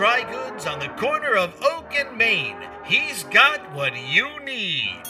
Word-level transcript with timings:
Dry 0.00 0.22
Goods 0.32 0.64
on 0.64 0.78
the 0.78 0.88
corner 0.98 1.36
of 1.36 1.54
Oak 1.62 1.92
and 1.94 2.16
Main. 2.16 2.56
He's 2.86 3.24
got 3.24 3.60
what 3.74 3.92
you 3.94 4.40
need. 4.40 5.02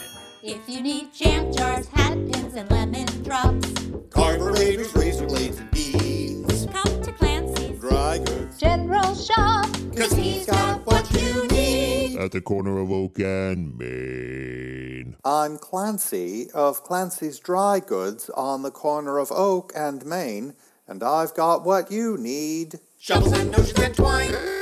If 0.43 0.69
you 0.69 0.81
need 0.81 1.15
jam 1.15 1.53
jars, 1.53 1.87
hat 1.87 2.15
pins, 2.33 2.57
and 2.57 2.69
lemon 2.73 3.07
drops, 3.23 3.73
Carburetors, 4.11 4.93
razor 4.97 5.29
blades, 5.29 5.61
and 5.61 5.71
beads. 5.71 6.67
come 6.67 7.03
to 7.03 7.13
Clancy's 7.13 7.79
Dry 7.79 8.19
goods. 8.19 8.59
General 8.59 9.15
Shop. 9.15 9.69
Cause 9.95 10.11
he's 10.11 10.47
got 10.47 10.85
what 10.85 11.09
you 11.13 11.47
need. 11.47 12.19
at 12.19 12.33
the 12.33 12.41
corner 12.41 12.81
of 12.81 12.91
Oak 12.91 13.21
and 13.21 13.79
Main. 13.79 15.15
I'm 15.25 15.57
Clancy 15.59 16.51
of 16.53 16.83
Clancy's 16.83 17.39
Dry 17.39 17.79
Goods 17.79 18.29
on 18.31 18.63
the 18.63 18.73
corner 18.73 19.19
of 19.19 19.31
Oak 19.31 19.71
and 19.77 20.05
Main, 20.05 20.55
and 20.89 21.05
I've 21.05 21.33
got 21.35 21.65
what 21.65 21.93
you 21.93 22.17
need. 22.19 22.81
Shovels 22.99 23.39
and 23.39 23.53
notions 23.53 23.79
and 23.79 23.95
twine. 23.95 24.60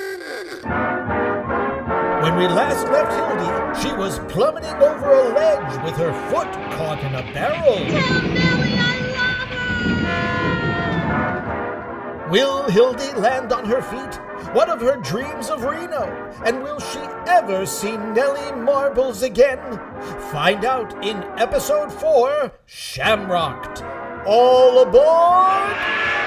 When 2.39 2.51
we 2.51 2.55
last 2.55 2.87
left 2.87 3.11
Hildy, 3.15 3.51
she 3.83 3.93
was 3.97 4.21
plummeting 4.33 4.73
over 4.75 5.13
a 5.13 5.35
ledge 5.35 5.83
with 5.83 5.97
her 5.97 6.13
foot 6.31 6.47
caught 6.71 7.01
in 7.01 7.13
a 7.17 7.23
barrel. 7.35 7.79
Tell 7.79 8.23
Millie 8.23 8.79
I 8.79 9.01
love 9.19 9.49
her! 12.23 12.31
Will 12.31 12.71
Hildy 12.71 13.11
land 13.19 13.53
on 13.53 13.65
her 13.65 13.83
feet? 13.83 14.21
What 14.55 14.69
of 14.69 14.81
her 14.81 14.99
dreams 14.99 15.51
of 15.51 15.65
Reno? 15.65 16.07
And 16.45 16.63
will 16.63 16.79
she 16.79 17.01
ever 17.27 17.67
see 17.67 17.97
Nellie 17.97 18.53
Marbles 18.53 19.25
again? 19.25 19.59
Find 20.31 20.65
out 20.65 20.93
in 21.05 21.17
episode 21.41 21.93
4 21.93 22.53
Shamrocked. 22.67 23.83
All 24.29 24.79
aboard! 24.83 26.18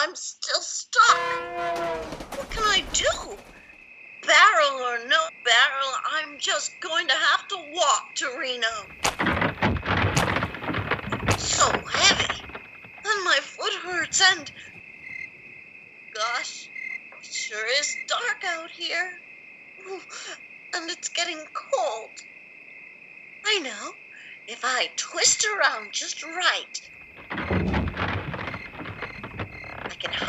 I'm 0.00 0.14
still 0.14 0.60
stuck. 0.60 1.18
What 2.36 2.48
can 2.50 2.62
I 2.62 2.84
do? 2.92 3.36
Barrel 4.24 4.80
or 4.80 5.08
no 5.08 5.26
barrel, 5.44 5.92
I'm 6.12 6.38
just 6.38 6.70
going 6.80 7.08
to 7.08 7.14
have 7.14 7.48
to 7.48 7.56
walk 7.72 8.14
to 8.16 8.26
Reno. 8.38 8.68
So 11.36 11.66
heavy. 11.92 12.42
And 13.04 13.24
my 13.24 13.38
foot 13.42 13.72
hurts 13.82 14.22
and. 14.22 14.52
Gosh, 16.14 16.68
it 17.20 17.24
sure 17.26 17.66
is 17.80 17.96
dark 18.06 18.44
out 18.46 18.70
here. 18.70 19.18
And 20.74 20.90
it's 20.90 21.08
getting 21.08 21.42
cold. 21.54 22.10
I 23.44 23.58
know. 23.58 23.92
If 24.46 24.64
I 24.64 24.90
twist 24.94 25.44
around 25.44 25.92
just 25.92 26.22
right, 26.22 26.80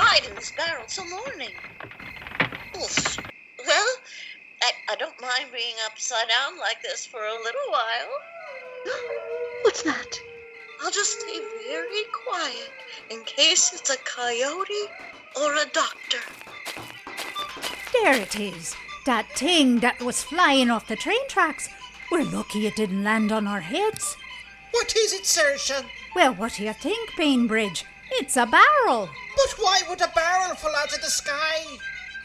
I 0.10 0.22
in 0.28 0.34
this 0.34 0.52
barrel 0.52 0.86
till 0.88 1.06
morning. 1.06 1.52
Oof. 2.76 3.18
Well, 3.64 3.88
I, 4.64 4.72
I 4.90 4.96
don't 4.96 5.22
mind 5.22 5.52
being 5.54 5.76
upside 5.86 6.28
down 6.28 6.58
like 6.58 6.82
this 6.82 7.06
for 7.06 7.20
a 7.24 7.34
little 7.34 7.70
while. 7.70 8.12
What's 9.62 9.84
that? 9.84 10.20
I'll 10.82 10.90
just 10.90 11.20
stay 11.20 11.40
very 11.68 12.04
quiet 12.26 12.72
in 13.12 13.24
case 13.26 13.72
it's 13.72 13.92
a 13.92 13.98
coyote 13.98 14.90
or 15.36 15.54
a 15.54 15.66
doctor. 15.74 16.18
There 17.94 18.16
it 18.16 18.40
is. 18.40 18.76
That 19.06 19.30
thing 19.36 19.80
that 19.82 20.02
was 20.02 20.24
flying 20.24 20.72
off 20.72 20.88
the 20.88 20.96
train 20.96 21.28
tracks. 21.28 21.70
We're 22.12 22.24
lucky 22.24 22.66
it 22.66 22.76
didn't 22.76 23.04
land 23.04 23.32
on 23.32 23.46
our 23.46 23.62
heads. 23.62 24.18
What 24.72 24.96
is 24.96 25.14
it, 25.14 25.24
Saoirse? 25.24 25.86
Well, 26.16 26.34
what 26.34 26.54
do 26.54 26.64
you 26.64 26.74
think, 26.74 27.12
Bainbridge? 27.16 27.86
It's 28.14 28.38
a 28.38 28.46
barrel. 28.46 29.10
But 29.36 29.56
why 29.58 29.82
would 29.90 30.02
a 30.02 30.12
barrel 30.16 30.56
fall 30.56 30.76
out 30.76 30.94
of 30.94 31.02
the 31.02 31.08
sky? 31.08 31.64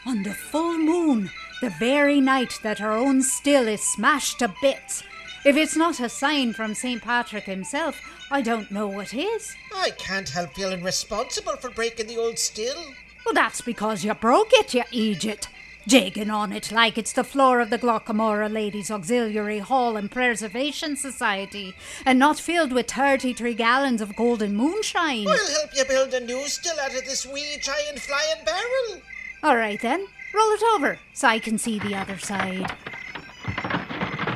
On 0.05 0.23
the 0.23 0.33
full 0.33 0.77
moon, 0.77 1.29
the 1.61 1.69
very 1.71 2.21
night 2.21 2.59
that 2.63 2.81
our 2.81 2.91
own 2.91 3.21
still 3.21 3.67
is 3.67 3.81
smashed 3.81 4.39
to 4.39 4.53
bits. 4.61 5.03
If 5.45 5.55
it's 5.55 5.75
not 5.75 5.99
a 5.99 6.09
sign 6.09 6.53
from 6.53 6.73
St. 6.73 7.01
Patrick 7.01 7.43
himself, 7.45 8.01
I 8.31 8.41
don't 8.41 8.71
know 8.71 8.87
what 8.87 9.13
is. 9.13 9.55
I 9.73 9.91
can't 9.91 10.27
help 10.27 10.53
feeling 10.55 10.83
responsible 10.83 11.55
for 11.57 11.69
breaking 11.69 12.07
the 12.07 12.17
old 12.17 12.39
still. 12.39 12.77
Well, 13.25 13.33
that's 13.33 13.61
because 13.61 14.03
you 14.03 14.13
broke 14.13 14.53
it, 14.53 14.73
you 14.73 14.83
eejit. 14.91 15.47
Jigging 15.87 16.31
on 16.31 16.51
it 16.51 16.71
like 16.71 16.97
it's 16.97 17.13
the 17.13 17.23
floor 17.23 17.59
of 17.59 17.69
the 17.69 17.77
Glocca 17.77 18.13
Morra 18.13 18.49
Ladies 18.49 18.89
Auxiliary 18.89 19.59
Hall 19.59 19.95
and 19.97 20.09
Preservation 20.09 20.95
Society, 20.95 21.75
and 22.07 22.17
not 22.17 22.39
filled 22.39 22.73
with 22.73 22.89
33 22.89 23.53
gallons 23.53 24.01
of 24.01 24.15
golden 24.15 24.55
moonshine. 24.55 25.25
We'll 25.25 25.51
help 25.59 25.69
you 25.75 25.85
build 25.85 26.11
a 26.15 26.21
new 26.21 26.47
still 26.47 26.79
out 26.79 26.95
of 26.95 27.05
this 27.05 27.27
wee 27.27 27.57
giant 27.61 27.99
flying 27.99 28.43
barrel. 28.43 29.01
All 29.43 29.55
right 29.55 29.79
then, 29.79 30.07
roll 30.33 30.49
it 30.53 30.63
over 30.73 30.97
so 31.13 31.27
I 31.27 31.37
can 31.37 31.59
see 31.59 31.77
the 31.77 31.93
other 31.93 32.17
side. 32.17 32.71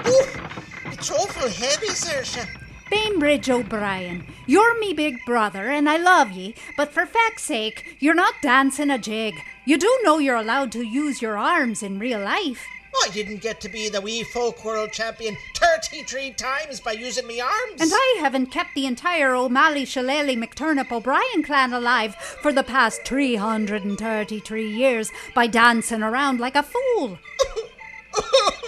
Oof, 0.05 0.41
it's 0.85 1.09
awful 1.09 1.49
heavy, 1.49 1.87
Saoirse. 1.87 2.58
Bainbridge 2.89 3.49
O'Brien, 3.49 4.25
you're 4.47 4.79
me 4.79 4.93
big 4.93 5.23
brother 5.25 5.69
and 5.69 5.87
I 5.87 5.97
love 5.97 6.31
ye, 6.31 6.55
but 6.75 6.91
for 6.91 7.05
fact's 7.05 7.43
sake, 7.43 7.97
you're 7.99 8.15
not 8.15 8.41
dancing 8.41 8.89
a 8.89 8.97
jig. 8.97 9.35
You 9.65 9.77
do 9.77 9.99
know 10.03 10.17
you're 10.17 10.35
allowed 10.35 10.71
to 10.71 10.83
use 10.83 11.21
your 11.21 11.37
arms 11.37 11.83
in 11.83 11.99
real 11.99 12.19
life. 12.19 12.65
I 13.05 13.09
didn't 13.09 13.41
get 13.41 13.61
to 13.61 13.69
be 13.69 13.89
the 13.89 14.01
wee 14.01 14.23
folk 14.23 14.65
world 14.65 14.91
champion 14.91 15.37
33 15.55 16.31
times 16.31 16.79
by 16.79 16.93
using 16.93 17.27
me 17.27 17.39
arms. 17.39 17.79
And 17.79 17.91
I 17.93 18.17
haven't 18.19 18.47
kept 18.47 18.73
the 18.73 18.87
entire 18.87 19.35
O'Malley 19.35 19.85
Shillelagh 19.85 20.35
McTurnip 20.35 20.91
O'Brien 20.91 21.43
clan 21.43 21.71
alive 21.71 22.15
for 22.15 22.51
the 22.51 22.63
past 22.63 23.05
333 23.05 24.69
years 24.69 25.11
by 25.35 25.45
dancing 25.45 26.01
around 26.01 26.39
like 26.39 26.55
a 26.55 26.63
fool. 26.63 27.19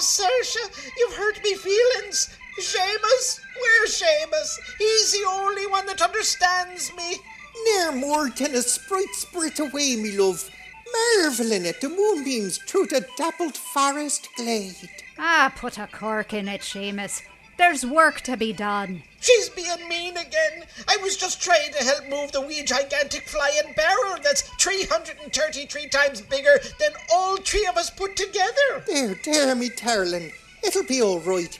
oh, 0.00 0.42
oh, 0.56 0.68
you've 0.96 1.14
hurt 1.14 1.42
me 1.42 1.54
feelings. 1.54 2.36
Seamus, 2.60 3.40
where's 3.60 4.02
Seamus? 4.02 4.58
He's 4.78 5.12
the 5.12 5.26
only 5.28 5.66
one 5.66 5.86
that 5.86 6.02
understands 6.02 6.92
me. 6.96 7.18
Ne'er 7.64 7.92
more 7.92 8.30
than 8.30 8.54
a 8.54 8.62
sprite 8.62 9.14
spirit 9.14 9.58
away, 9.58 9.96
me 9.96 10.16
love, 10.16 10.50
marvelling 10.92 11.66
at 11.66 11.80
the 11.80 11.88
moonbeams 11.88 12.58
through 12.58 12.86
the 12.86 13.06
dappled 13.16 13.56
forest 13.56 14.28
glade. 14.36 14.90
Ah, 15.18 15.52
put 15.56 15.78
a 15.78 15.86
cork 15.86 16.32
in 16.32 16.48
it, 16.48 16.62
Seamus. 16.62 17.22
There's 17.56 17.84
work 17.84 18.20
to 18.22 18.36
be 18.36 18.52
done. 18.52 19.02
She's 19.20 19.48
being 19.50 19.88
mean 19.88 20.16
again. 20.16 20.64
I 20.86 20.96
was 21.02 21.16
just 21.16 21.42
trying 21.42 21.72
to 21.72 21.84
help 21.84 22.08
move 22.08 22.32
the 22.32 22.40
wee 22.40 22.62
gigantic 22.62 23.28
flying 23.28 23.74
barrel 23.74 24.16
that's 24.22 24.42
333 24.60 25.88
times 25.88 26.20
bigger 26.20 26.58
than 26.78 26.92
all 27.12 27.36
three 27.38 27.66
of 27.66 27.76
us 27.76 27.90
put 27.90 28.16
together. 28.16 28.68
Oh, 28.70 28.82
there, 28.86 29.18
there, 29.24 29.54
me 29.54 29.70
darling, 29.70 30.30
it'll 30.64 30.84
be 30.84 31.02
all 31.02 31.20
right. 31.20 31.58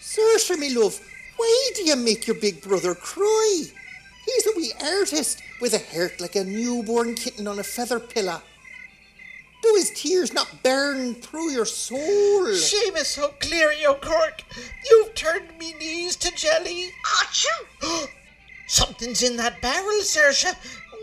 Saoirse, 0.00 0.58
me 0.58 0.74
love, 0.74 0.98
why 1.36 1.70
do 1.74 1.84
you 1.84 1.96
make 1.96 2.26
your 2.26 2.40
big 2.40 2.62
brother 2.62 2.94
cry? 2.94 3.64
He's 4.24 4.46
a 4.46 4.56
wee 4.56 4.72
artist 4.82 5.42
with 5.60 5.74
a 5.74 5.96
heart 5.96 6.20
like 6.20 6.36
a 6.36 6.44
newborn 6.44 7.14
kitten 7.14 7.46
on 7.46 7.58
a 7.58 7.64
feather 7.64 8.00
pillow. 8.00 8.42
Do 9.68 9.74
his 9.74 9.90
tears 9.90 10.32
not 10.32 10.62
burn 10.62 11.14
through 11.16 11.50
your 11.50 11.66
soul? 11.66 12.46
Seamus 12.46 13.22
O'Cleary 13.22 13.84
O'Cork, 13.84 14.42
you've 14.88 15.14
turned 15.14 15.58
me 15.58 15.74
knees 15.74 16.16
to 16.16 16.34
jelly. 16.34 16.90
Achoo! 17.04 18.08
Something's 18.66 19.22
in 19.22 19.36
that 19.36 19.60
barrel, 19.60 20.00
Saoirse. 20.00 20.54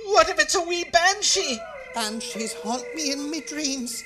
What 0.07 0.29
if 0.29 0.39
it's 0.39 0.55
a 0.55 0.61
wee 0.63 0.83
banshee? 0.91 1.59
Banshees 1.93 2.55
haunt 2.63 2.83
me 2.95 3.11
in 3.11 3.29
me 3.29 3.41
dreams. 3.41 4.03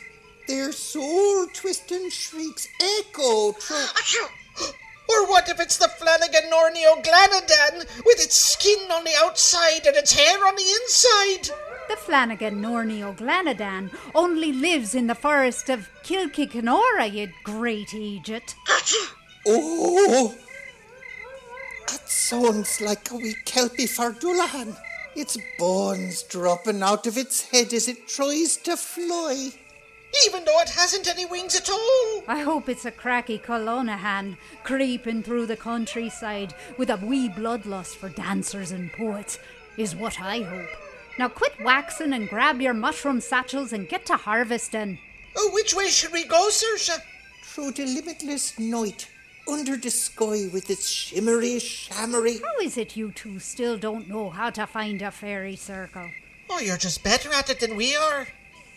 Their 0.50 0.74
soul 0.74 1.48
twisting 1.54 2.10
shrieks 2.10 2.68
echo 2.82 3.54
through. 3.54 3.78
Achoo! 4.02 4.28
Or 5.10 5.26
what 5.28 5.50
if 5.50 5.60
it's 5.60 5.78
the 5.78 5.88
Flanagan 5.88 6.52
Norneo 6.52 7.02
Glanadan 7.02 7.80
with 8.06 8.24
its 8.24 8.36
skin 8.36 8.92
on 8.92 9.04
the 9.06 9.16
outside 9.24 9.88
and 9.88 9.96
its 9.96 10.12
hair 10.12 10.46
on 10.46 10.56
the 10.56 10.72
inside? 10.84 11.50
The 11.90 11.96
Flanagan 11.96 12.62
Norneo 12.62 13.18
Glanadan 13.18 13.90
only 14.14 14.54
lives 14.54 14.94
in 14.94 15.08
the 15.08 15.16
forest 15.16 15.70
of 15.70 15.90
Kilkikanora, 16.04 17.12
you 17.12 17.30
great 17.44 17.88
eejit. 17.88 18.54
Oh, 19.48 20.36
that 21.88 22.08
sounds 22.08 22.80
like 22.80 23.10
a 23.10 23.16
wee 23.16 23.36
kelpie 23.44 23.88
for 23.88 24.12
Dullahan. 24.14 24.78
Its 25.16 25.36
bones 25.58 26.22
dropping 26.22 26.84
out 26.84 27.08
of 27.08 27.18
its 27.18 27.50
head 27.50 27.74
as 27.74 27.88
it 27.88 28.08
tries 28.08 28.58
to 28.58 28.78
fly. 28.78 29.52
Even 30.28 30.46
though 30.46 30.60
it 30.60 30.70
hasn't 30.70 31.08
any 31.08 31.26
wings 31.26 31.56
at 31.56 31.72
all. 31.72 32.24
I 32.28 32.42
hope 32.42 32.70
it's 32.70 32.86
a 32.86 32.92
cracky 32.92 33.40
Colonahan 33.40 34.38
creeping 34.64 35.24
through 35.24 35.48
the 35.48 35.58
countryside 35.58 36.54
with 36.78 36.92
a 36.92 36.98
wee 36.98 37.30
bloodlust 37.30 37.96
for 37.96 38.10
dancers 38.10 38.72
and 38.72 38.94
poets, 38.94 39.40
is 39.76 39.96
what 39.96 40.22
I 40.22 40.42
hope. 40.42 40.89
Now 41.20 41.28
quit 41.28 41.60
waxing 41.60 42.14
and 42.14 42.30
grab 42.30 42.62
your 42.62 42.74
mushroom 42.74 43.20
satchels 43.20 43.74
and 43.74 43.90
get 43.90 44.06
to 44.06 44.16
harvesting. 44.16 45.00
Oh, 45.36 45.52
which 45.54 45.74
way 45.74 45.90
should 45.90 46.14
we 46.14 46.24
go, 46.24 46.48
Saoirse? 46.50 47.02
Through 47.44 47.72
the 47.72 47.86
limitless 47.86 48.58
night, 48.58 49.10
under 49.46 49.76
the 49.76 49.90
sky 49.90 50.48
with 50.54 50.70
its 50.70 50.90
shimmery 50.90 51.60
shammery. 51.60 52.38
How 52.38 52.64
is 52.64 52.78
it 52.78 52.96
you 52.96 53.12
two 53.12 53.38
still 53.40 53.78
don't 53.78 54.08
know 54.08 54.30
how 54.30 54.50
to 54.52 54.66
find 54.66 55.02
a 55.02 55.12
fairy 55.12 55.58
circle? 55.58 56.10
Oh, 56.50 56.60
you're 56.60 56.78
just 56.78 57.04
better 57.04 57.34
at 57.34 57.50
it 57.50 57.60
than 57.60 57.76
we 57.76 57.98
are. 57.98 58.30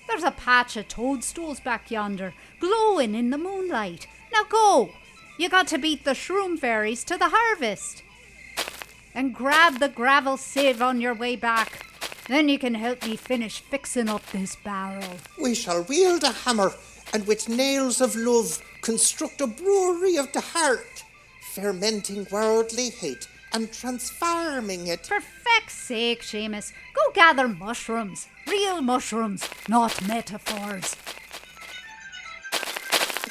There's 0.08 0.24
a 0.24 0.32
patch 0.32 0.76
of 0.76 0.88
toadstools 0.88 1.60
back 1.60 1.92
yonder, 1.92 2.34
glowing 2.58 3.14
in 3.14 3.30
the 3.30 3.38
moonlight. 3.38 4.08
Now 4.32 4.42
go! 4.48 4.90
You 5.38 5.48
got 5.48 5.68
to 5.68 5.78
beat 5.78 6.04
the 6.04 6.10
shroom 6.10 6.58
fairies 6.58 7.04
to 7.04 7.16
the 7.16 7.28
harvest. 7.30 8.02
And 9.14 9.32
grab 9.32 9.78
the 9.78 9.88
gravel 9.88 10.36
sieve 10.36 10.82
on 10.82 11.00
your 11.00 11.14
way 11.14 11.36
back. 11.36 11.86
Then 12.28 12.48
you 12.48 12.58
can 12.58 12.74
help 12.74 13.04
me 13.04 13.16
finish 13.16 13.60
fixing 13.60 14.08
up 14.08 14.24
this 14.30 14.56
barrel. 14.56 15.16
We 15.40 15.54
shall 15.54 15.82
wield 15.82 16.22
a 16.22 16.32
hammer 16.32 16.72
and 17.12 17.26
with 17.26 17.48
nails 17.48 18.00
of 18.00 18.14
love 18.16 18.62
construct 18.80 19.40
a 19.40 19.46
brewery 19.46 20.16
of 20.16 20.32
the 20.32 20.40
heart, 20.40 21.04
fermenting 21.52 22.26
worldly 22.30 22.90
hate 22.90 23.28
and 23.52 23.72
transforming 23.72 24.86
it. 24.86 25.06
For 25.06 25.20
feck's 25.20 25.74
sake, 25.74 26.22
Seamus, 26.22 26.72
go 26.94 27.12
gather 27.12 27.48
mushrooms. 27.48 28.28
Real 28.48 28.80
mushrooms, 28.80 29.48
not 29.68 30.06
metaphors. 30.06 30.96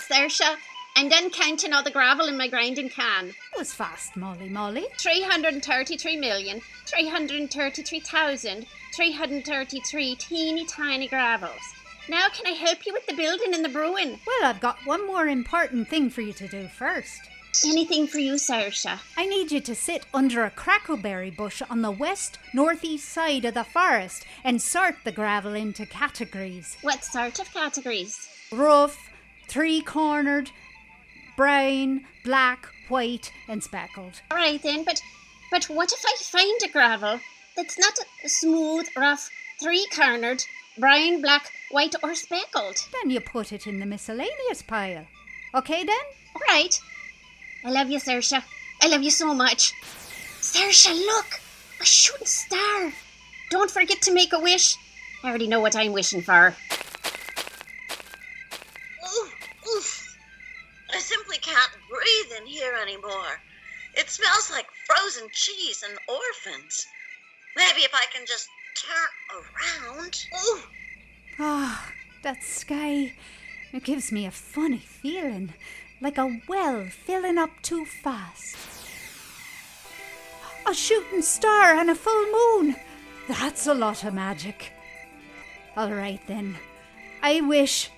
Saoirse, 0.09 0.55
I'm 0.95 1.09
done 1.09 1.29
counting 1.29 1.73
all 1.73 1.83
the 1.83 1.91
gravel 1.91 2.27
in 2.27 2.37
my 2.37 2.47
grinding 2.47 2.89
can. 2.89 3.27
That 3.27 3.57
was 3.57 3.73
fast, 3.73 4.15
Molly 4.15 4.49
Molly. 4.49 4.85
333,333,333 8.95 10.17
teeny 10.17 10.65
tiny 10.65 11.07
gravels. 11.07 11.59
Now 12.09 12.27
can 12.29 12.47
I 12.47 12.51
help 12.55 12.85
you 12.85 12.93
with 12.93 13.05
the 13.05 13.13
building 13.13 13.53
and 13.53 13.63
the 13.63 13.69
brewing? 13.69 14.19
Well, 14.25 14.45
I've 14.49 14.59
got 14.59 14.85
one 14.85 15.05
more 15.07 15.27
important 15.27 15.87
thing 15.87 16.09
for 16.09 16.21
you 16.21 16.33
to 16.33 16.47
do 16.47 16.67
first. 16.67 17.21
Anything 17.65 18.07
for 18.07 18.17
you, 18.19 18.33
Saoirse. 18.35 18.97
I 19.17 19.25
need 19.25 19.51
you 19.51 19.59
to 19.61 19.75
sit 19.75 20.05
under 20.13 20.45
a 20.45 20.51
crackleberry 20.51 21.35
bush 21.35 21.61
on 21.69 21.81
the 21.81 21.91
west 21.91 22.39
northeast 22.53 23.09
side 23.09 23.43
of 23.45 23.53
the 23.53 23.65
forest 23.65 24.25
and 24.43 24.61
sort 24.61 24.95
the 25.03 25.11
gravel 25.11 25.53
into 25.53 25.85
categories 25.85 26.77
What 26.81 27.03
sort 27.03 27.39
of 27.39 27.53
categories? 27.53 28.27
rough, 28.51 29.09
three 29.47 29.81
cornered, 29.81 30.49
brown, 31.37 32.05
black, 32.23 32.67
white, 32.87 33.31
and 33.47 33.61
speckled. 33.63 34.21
All 34.31 34.37
right 34.37 34.61
then, 34.61 34.83
but 34.83 35.01
but 35.51 35.65
what 35.65 35.91
if 35.91 36.01
I 36.05 36.15
find 36.23 36.59
a 36.63 36.69
gravel 36.71 37.19
that's 37.61 37.77
not 37.77 37.99
smooth, 38.25 38.87
rough, 38.97 39.29
three-cornered, 39.61 40.43
brown, 40.79 41.21
black, 41.21 41.51
white, 41.69 41.93
or 42.01 42.15
speckled? 42.15 42.77
Then 42.91 43.11
you 43.11 43.21
put 43.21 43.51
it 43.51 43.67
in 43.67 43.79
the 43.79 43.85
miscellaneous 43.85 44.63
pile. 44.63 45.05
Okay 45.53 45.83
then? 45.83 46.05
All 46.35 46.41
right. 46.49 46.79
I 47.63 47.69
love 47.69 47.91
you, 47.91 47.99
Saoirse. 47.99 48.41
I 48.81 48.87
love 48.87 49.03
you 49.03 49.11
so 49.11 49.35
much. 49.35 49.73
Saoirse, 50.41 50.91
look! 50.91 51.39
A 51.79 51.85
shooting 51.85 52.25
star! 52.25 52.91
Don't 53.51 53.69
forget 53.69 54.01
to 54.03 54.13
make 54.13 54.33
a 54.33 54.39
wish. 54.39 54.75
I 55.23 55.29
already 55.29 55.47
know 55.47 55.59
what 55.59 55.75
I'm 55.75 55.93
wishing 55.93 56.23
for. 56.23 56.55
Oof, 59.03 59.33
oof. 59.67 60.17
I 60.91 60.97
simply 60.97 61.37
can't 61.37 61.77
breathe 61.89 62.39
in 62.41 62.47
here 62.47 62.73
anymore. 62.81 63.39
It 63.93 64.09
smells 64.09 64.49
like 64.49 64.65
frozen 64.87 65.27
cheese 65.31 65.83
and 65.87 65.99
orphans. 66.07 66.87
Maybe 67.91 68.03
if 68.03 68.09
I 68.09 68.17
can 68.17 68.25
just 68.25 68.49
turn 68.75 69.89
around. 69.91 70.25
Ooh, 70.45 70.61
Ah, 71.39 71.91
that 72.23 72.43
sky. 72.43 73.13
It 73.73 73.83
gives 73.83 74.11
me 74.11 74.25
a 74.25 74.31
funny 74.31 74.77
feeling, 74.79 75.53
like 75.99 76.17
a 76.17 76.39
well 76.47 76.85
filling 76.85 77.37
up 77.37 77.49
too 77.61 77.85
fast. 77.85 78.55
A 80.67 80.73
shooting 80.73 81.21
star 81.21 81.73
and 81.73 81.89
a 81.89 81.95
full 81.95 82.25
moon. 82.31 82.75
That's 83.27 83.67
a 83.67 83.73
lot 83.73 84.03
of 84.03 84.13
magic. 84.13 84.71
All 85.75 85.91
right 85.91 86.21
then. 86.27 86.57
I 87.23 87.41
wish 87.41 87.89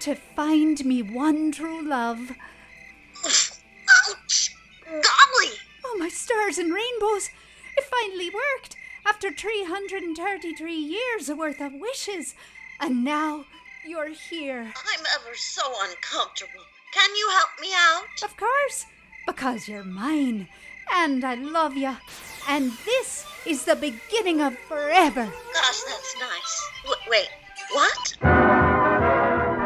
to 0.00 0.14
find 0.14 0.84
me 0.84 1.02
one 1.02 1.52
true 1.52 1.82
love. 1.82 2.32
ouch! 3.24 4.54
Golly! 4.84 5.52
Oh, 5.84 5.96
my 5.98 6.08
stars 6.08 6.58
and 6.58 6.72
rainbows! 6.72 7.30
It 7.76 7.84
finally 7.84 8.30
worked 8.30 8.76
after 9.06 9.30
333 9.30 10.74
years 10.74 11.30
worth 11.30 11.60
of 11.60 11.72
wishes. 11.74 12.34
And 12.80 13.04
now 13.04 13.44
you're 13.86 14.08
here. 14.08 14.60
I'm 14.60 15.04
ever 15.14 15.34
so 15.34 15.62
uncomfortable. 15.88 16.64
Can 16.92 17.14
you 17.14 17.28
help 17.30 17.50
me 17.60 17.68
out? 17.74 18.22
Of 18.24 18.36
course, 18.36 18.86
because 19.26 19.68
you're 19.68 19.84
mine 19.84 20.48
and 20.92 21.24
I 21.24 21.34
love 21.34 21.76
you. 21.76 21.96
And 22.48 22.72
this 22.84 23.24
is 23.44 23.64
the 23.64 23.76
beginning 23.76 24.40
of 24.40 24.58
forever. 24.58 25.24
Gosh, 25.24 25.82
that's 25.82 26.16
nice. 26.20 26.70
W- 26.84 27.10
wait, 27.10 27.28
what? 27.72 28.16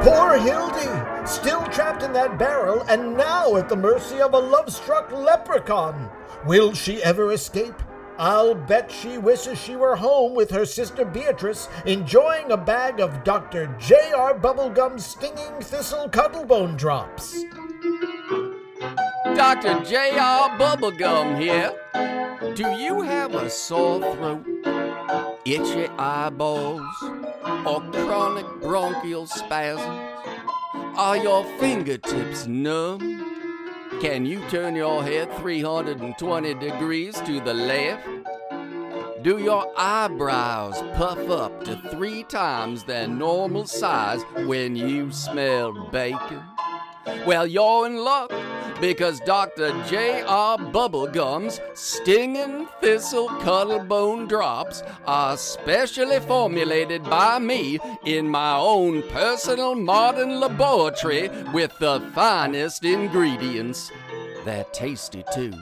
Poor 0.02 0.38
Hildy, 0.38 1.26
still 1.26 1.64
trapped 1.66 2.02
in 2.02 2.12
that 2.14 2.38
barrel 2.38 2.82
and 2.88 3.16
now 3.16 3.56
at 3.56 3.68
the 3.68 3.76
mercy 3.76 4.20
of 4.20 4.34
a 4.34 4.38
love 4.38 4.72
struck 4.72 5.12
leprechaun. 5.12 6.10
Will 6.46 6.72
she 6.72 7.02
ever 7.02 7.32
escape? 7.32 7.74
I'll 8.20 8.54
bet 8.54 8.92
she 8.92 9.16
wishes 9.16 9.58
she 9.58 9.76
were 9.76 9.96
home 9.96 10.34
with 10.34 10.50
her 10.50 10.66
sister 10.66 11.06
Beatrice, 11.06 11.70
enjoying 11.86 12.52
a 12.52 12.56
bag 12.58 13.00
of 13.00 13.24
Dr. 13.24 13.74
J.R. 13.78 14.38
Bubblegum's 14.38 15.06
stinging 15.06 15.58
thistle 15.62 16.06
cuttlebone 16.06 16.76
drops. 16.76 17.42
Dr. 19.34 19.82
J.R. 19.84 20.58
Bubblegum 20.58 21.40
here. 21.40 21.72
Do 22.54 22.68
you 22.72 23.00
have 23.00 23.34
a 23.34 23.48
sore 23.48 24.02
throat, 24.14 24.46
itchy 25.46 25.86
eyeballs, 25.96 26.82
or 27.64 27.80
chronic 27.90 28.44
bronchial 28.60 29.26
spasms? 29.28 30.10
Are 30.94 31.16
your 31.16 31.44
fingertips 31.58 32.46
numb? 32.46 33.39
Can 34.00 34.24
you 34.24 34.40
turn 34.48 34.76
your 34.76 35.02
head 35.02 35.30
320 35.36 36.54
degrees 36.54 37.20
to 37.20 37.38
the 37.38 37.52
left? 37.52 38.08
Do 39.22 39.36
your 39.36 39.70
eyebrows 39.76 40.80
puff 40.96 41.18
up 41.28 41.62
to 41.64 41.76
three 41.90 42.22
times 42.24 42.84
their 42.84 43.06
normal 43.06 43.66
size 43.66 44.22
when 44.46 44.74
you 44.74 45.12
smell 45.12 45.90
bacon? 45.90 46.42
Well, 47.26 47.46
you're 47.46 47.86
in 47.86 47.96
luck 47.96 48.32
because 48.80 49.20
Dr. 49.20 49.70
J.R. 49.84 50.56
Bubblegum's 50.56 51.60
Stinging 51.74 52.66
Thistle 52.80 53.28
Cuttlebone 53.28 54.28
Drops 54.28 54.82
are 55.06 55.36
specially 55.36 56.20
formulated 56.20 57.04
by 57.04 57.38
me 57.38 57.78
in 58.04 58.28
my 58.28 58.56
own 58.56 59.02
personal 59.10 59.74
modern 59.74 60.40
laboratory 60.40 61.28
with 61.52 61.76
the 61.78 62.00
finest 62.14 62.84
ingredients. 62.84 63.90
They're 64.44 64.64
tasty 64.72 65.24
too. 65.34 65.52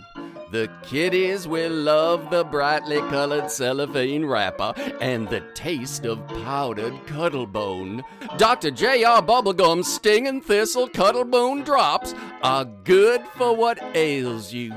The 0.50 0.71
kiddies 0.83 1.47
will 1.47 1.73
love 1.73 2.31
the 2.31 2.43
brightly 2.43 2.99
colored 3.11 3.50
cellophane 3.50 4.25
wrapper 4.25 4.73
and 5.00 5.28
the 5.28 5.40
taste 5.55 6.07
of 6.07 6.26
powdered 6.28 6.95
cuttlebone. 7.07 8.02
Dr. 8.38 8.71
J.R. 8.71 9.21
Bubblegum's 9.21 9.93
Stinging 9.93 10.40
Thistle 10.40 10.88
Cuttlebone 10.88 11.64
Drops 11.67 12.14
are 12.43 12.64
good 12.64 13.23
for 13.37 13.55
what 13.55 13.78
ails 13.95 14.52
you. 14.52 14.73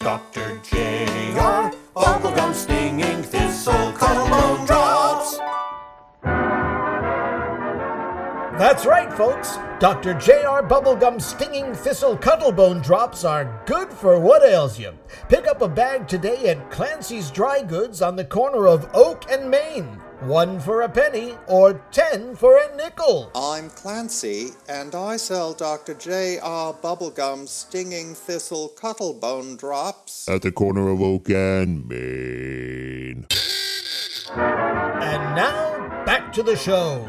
Dr. 0.00 0.58
J.R. 0.64 1.72
Bubblegum 1.94 2.52
Stinging 2.52 2.71
That's 8.72 8.86
right, 8.86 9.12
folks. 9.12 9.58
Dr. 9.80 10.14
J.R. 10.14 10.62
Bubblegum's 10.62 11.26
Stinging 11.26 11.74
Thistle 11.74 12.16
Cuttlebone 12.16 12.82
Drops 12.82 13.22
are 13.22 13.62
good 13.66 13.92
for 13.92 14.18
what 14.18 14.42
ails 14.42 14.78
you. 14.78 14.94
Pick 15.28 15.46
up 15.46 15.60
a 15.60 15.68
bag 15.68 16.08
today 16.08 16.48
at 16.48 16.70
Clancy's 16.70 17.30
Dry 17.30 17.62
Goods 17.62 18.00
on 18.00 18.16
the 18.16 18.24
corner 18.24 18.66
of 18.66 18.88
Oak 18.94 19.30
and 19.30 19.50
Main. 19.50 19.84
One 20.20 20.58
for 20.58 20.80
a 20.80 20.88
penny 20.88 21.34
or 21.48 21.84
ten 21.90 22.34
for 22.34 22.56
a 22.56 22.74
nickel. 22.74 23.30
I'm 23.34 23.68
Clancy, 23.68 24.52
and 24.70 24.94
I 24.94 25.18
sell 25.18 25.52
Dr. 25.52 25.92
J.R. 25.92 26.72
Bubblegum 26.72 27.46
Stinging 27.46 28.14
Thistle 28.14 28.72
Cuttlebone 28.74 29.58
Drops. 29.58 30.26
At 30.30 30.40
the 30.40 30.50
corner 30.50 30.88
of 30.88 31.02
Oak 31.02 31.28
and 31.28 31.86
Main. 31.86 33.26
And 34.34 35.36
now, 35.36 36.04
back 36.06 36.32
to 36.32 36.42
the 36.42 36.56
show. 36.56 37.06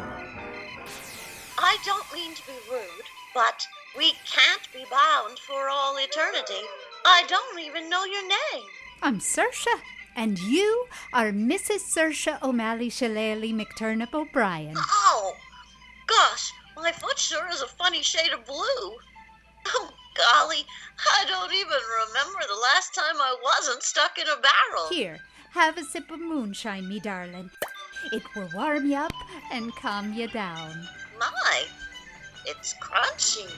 I 1.83 1.85
don't 1.85 2.13
mean 2.13 2.33
to 2.33 2.47
be 2.47 2.53
rude, 2.71 3.07
but 3.35 3.67
we 3.97 4.13
can't 4.25 4.71
be 4.71 4.85
bound 4.89 5.37
for 5.37 5.67
all 5.69 5.97
eternity. 5.97 6.65
I 7.03 7.25
don't 7.27 7.59
even 7.59 7.89
know 7.89 8.05
your 8.05 8.21
name. 8.21 8.65
I'm 9.01 9.19
Saoirse, 9.19 9.67
and 10.15 10.39
you 10.39 10.85
are 11.11 11.33
Mrs. 11.33 11.81
Saoirse 11.81 12.41
O'Malley 12.41 12.89
Shillelagh 12.89 13.51
McTurnip 13.51 14.13
O'Brien. 14.13 14.77
Oh, 14.77 15.35
gosh, 16.07 16.53
my 16.77 16.93
foot 16.93 17.19
sure 17.19 17.49
is 17.51 17.61
a 17.61 17.67
funny 17.67 18.01
shade 18.01 18.31
of 18.31 18.45
blue. 18.45 18.95
Oh, 19.67 19.89
golly, 20.15 20.65
I 21.11 21.25
don't 21.27 21.53
even 21.53 21.81
remember 22.07 22.39
the 22.47 22.61
last 22.61 22.95
time 22.95 23.17
I 23.17 23.35
wasn't 23.43 23.83
stuck 23.83 24.17
in 24.17 24.27
a 24.27 24.39
barrel. 24.39 24.87
Here, 24.89 25.19
have 25.51 25.77
a 25.77 25.83
sip 25.83 26.09
of 26.11 26.21
moonshine, 26.21 26.87
me 26.87 27.01
darling. 27.01 27.49
It 28.13 28.23
will 28.37 28.49
warm 28.53 28.89
you 28.89 28.95
up 28.95 29.13
and 29.51 29.75
calm 29.75 30.13
you 30.13 30.29
down. 30.29 30.87
My, 31.31 31.63
it's 32.45 32.73
crunchy. 32.75 33.49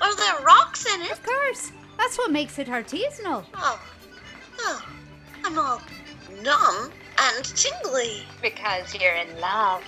Are 0.00 0.16
there 0.16 0.44
rocks 0.44 0.86
in 0.86 1.02
it? 1.02 1.10
Of 1.10 1.22
course, 1.22 1.72
that's 1.96 2.16
what 2.18 2.30
makes 2.30 2.58
it 2.58 2.68
artisanal. 2.68 3.44
Oh, 3.54 3.80
oh, 4.60 4.86
I'm 5.44 5.58
all 5.58 5.82
numb 6.42 6.92
and 7.18 7.44
tingly. 7.44 8.22
Because 8.40 8.94
you're 8.94 9.14
in 9.14 9.40
love. 9.40 9.82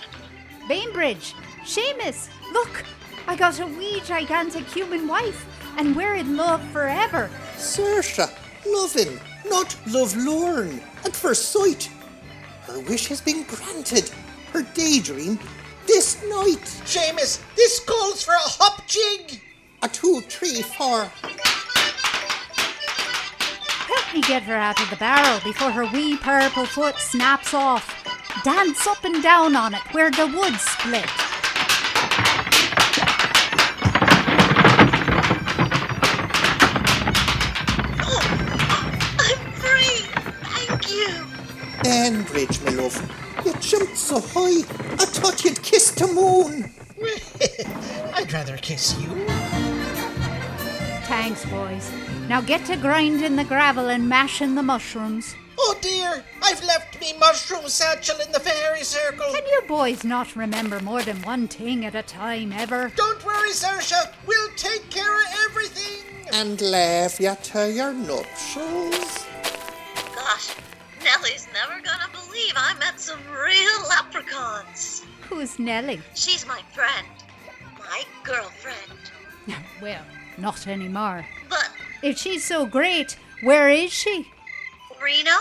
Bainbridge, 0.67 1.33
Seamus, 1.63 2.29
look, 2.51 2.83
I 3.27 3.35
got 3.35 3.59
a 3.59 3.65
wee 3.65 4.01
gigantic 4.05 4.65
human 4.67 5.07
wife, 5.07 5.45
and 5.77 5.95
we're 5.95 6.15
in 6.15 6.37
love 6.37 6.61
forever. 6.71 7.29
Saoirse, 7.55 8.31
loving, 8.67 9.19
not 9.47 9.75
love-lorn, 9.87 10.81
at 11.05 11.15
first 11.15 11.51
sight. 11.51 11.89
Her 12.63 12.79
wish 12.81 13.07
has 13.07 13.21
been 13.21 13.43
granted. 13.43 14.11
Her 14.53 14.63
daydream 14.73 15.39
this 15.91 16.23
night. 16.23 16.63
Seamus, 16.85 17.41
this 17.55 17.81
calls 17.81 18.23
for 18.23 18.31
a 18.31 18.37
hop 18.39 18.87
jig. 18.87 19.41
A 19.83 19.89
two, 19.89 20.21
three, 20.21 20.61
four. 20.61 21.11
Help 23.91 24.13
me 24.13 24.21
get 24.21 24.43
her 24.43 24.55
out 24.55 24.81
of 24.81 24.89
the 24.89 24.95
barrel 24.95 25.41
before 25.43 25.69
her 25.71 25.85
wee 25.91 26.15
purple 26.15 26.65
foot 26.65 26.95
snaps 26.97 27.53
off. 27.53 27.85
Dance 28.45 28.87
up 28.87 29.03
and 29.03 29.21
down 29.21 29.57
on 29.57 29.73
it 29.73 29.81
where 29.91 30.09
the 30.11 30.27
wood 30.27 30.55
split. 30.55 31.05
Oh, 37.99 38.21
I'm 39.19 39.51
free. 39.59 40.07
Thank 40.55 40.89
you. 40.89 41.27
Bainbridge, 41.83 42.61
my 42.61 42.71
love. 42.71 42.95
You 43.45 43.53
jumped 43.59 43.97
so 43.97 44.21
high. 44.21 44.80
I 45.01 45.05
thought 45.05 45.43
you'd 45.43 45.63
kiss 45.63 45.89
the 45.89 46.05
moon. 46.05 46.71
I'd 48.13 48.31
rather 48.31 48.55
kiss 48.57 48.95
you. 49.01 49.07
Thanks, 51.07 51.43
boys. 51.45 51.91
Now 52.29 52.39
get 52.39 52.65
to 52.65 52.77
grinding 52.77 53.35
the 53.35 53.43
gravel 53.43 53.89
and 53.89 54.07
mashing 54.07 54.53
the 54.53 54.61
mushrooms. 54.61 55.33
Oh 55.57 55.75
dear, 55.81 56.23
I've 56.43 56.63
left 56.63 57.01
me 57.01 57.13
mushroom 57.19 57.67
satchel 57.67 58.19
in 58.19 58.31
the 58.31 58.39
fairy 58.39 58.83
circle. 58.83 59.25
Can 59.33 59.45
you 59.47 59.63
boys 59.67 60.03
not 60.03 60.35
remember 60.35 60.79
more 60.81 61.01
than 61.01 61.17
one 61.23 61.47
thing 61.47 61.83
at 61.83 61.95
a 61.95 62.03
time 62.03 62.53
ever? 62.53 62.91
Don't 62.95 63.25
worry, 63.25 63.53
Saoirse. 63.53 64.13
We'll 64.27 64.49
take 64.55 64.87
care 64.91 65.17
of 65.17 65.49
everything. 65.49 66.27
And 66.31 66.61
laugh 66.61 67.19
you 67.19 67.35
to 67.41 67.71
your 67.71 67.91
nuptials. 67.91 69.25
Gosh, 70.15 70.55
Nellie's 71.21 71.47
never 71.53 71.79
gonna 71.81 72.09
believe 72.11 72.53
I 72.55 72.73
met 72.79 72.99
some 72.99 73.19
real 73.29 73.87
leprechauns. 73.87 75.03
Who's 75.29 75.59
Nellie? 75.59 76.01
She's 76.15 76.47
my 76.47 76.61
friend. 76.73 77.07
My 77.77 78.03
girlfriend. 78.23 79.11
Well, 79.81 80.03
not 80.39 80.65
anymore. 80.67 81.25
But 81.47 81.69
If 82.01 82.17
she's 82.17 82.43
so 82.43 82.65
great, 82.65 83.17
where 83.43 83.69
is 83.69 83.91
she? 83.93 84.31
Reno? 84.99 85.37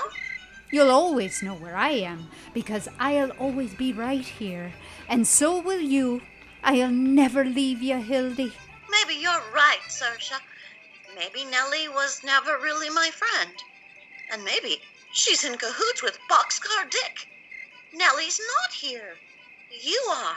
You'll 0.71 0.91
always 0.91 1.43
know 1.43 1.55
where 1.55 1.77
I 1.77 1.91
am, 1.91 2.29
because 2.53 2.89
I'll 2.99 3.31
always 3.33 3.75
be 3.75 3.95
right 3.95 4.25
here. 4.25 4.73
And 5.09 5.27
so 5.27 5.61
will 5.61 5.81
you. 5.81 6.21
I'll 6.63 6.91
never 6.91 7.43
leave 7.45 7.83
you, 7.83 7.97
Hildy. 8.03 8.53
Maybe 8.91 9.19
you're 9.19 9.45
right, 9.55 9.81
Saoirse. 9.89 10.39
Maybe 11.17 11.45
Nellie 11.51 11.89
was 11.89 12.21
never 12.23 12.59
really 12.59 12.91
my 12.91 13.11
friend. 13.13 13.53
And 14.33 14.45
maybe 14.45 14.81
she's 15.13 15.45
in 15.45 15.57
cahoots 15.57 16.03
with 16.03 16.19
Boxcar 16.31 16.91
Dick. 16.91 17.29
Nellie's 17.95 18.41
not 18.59 18.73
here. 18.73 19.17
You 19.83 20.01
are. 20.11 20.37